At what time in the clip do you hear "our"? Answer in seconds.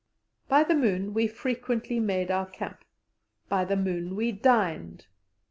2.31-2.47